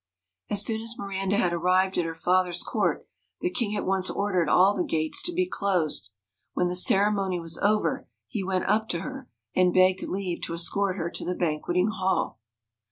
As 0.49 0.65
soon 0.65 0.81
as 0.81 0.97
Miranda 0.97 1.37
had 1.37 1.53
arrived 1.53 1.95
at 1.95 2.05
her 2.05 2.15
father's 2.15 2.63
court, 2.63 3.07
the 3.41 3.51
king 3.51 3.75
at 3.77 3.85
once 3.85 4.09
ordered 4.09 4.49
all 4.49 4.75
the 4.75 4.83
gates 4.83 5.21
to 5.21 5.31
be 5.31 5.47
closed. 5.47 6.09
When 6.53 6.69
the 6.69 6.75
ceremony 6.75 7.39
was 7.39 7.59
over, 7.59 8.07
he 8.27 8.43
went 8.43 8.65
up 8.65 8.89
to 8.89 9.01
her, 9.01 9.29
and 9.55 9.71
begged 9.75 10.01
leave 10.01 10.41
to 10.41 10.55
escort 10.55 10.95
her 10.97 11.11
to 11.11 11.23
the 11.23 11.35
banqueting 11.35 11.89
hall. 11.89 12.39